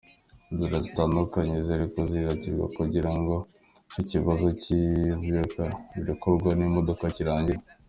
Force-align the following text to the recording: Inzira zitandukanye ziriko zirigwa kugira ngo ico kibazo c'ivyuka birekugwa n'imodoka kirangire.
Inzira 0.51 0.77
zitandukanye 0.85 1.55
ziriko 1.65 1.99
zirigwa 2.09 2.65
kugira 2.77 3.09
ngo 3.17 3.35
ico 3.83 3.99
kibazo 4.09 4.47
c'ivyuka 4.61 5.63
birekugwa 5.95 6.51
n'imodoka 6.55 7.05
kirangire. 7.17 7.63